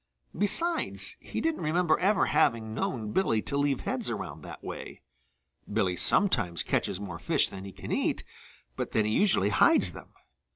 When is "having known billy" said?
2.25-3.39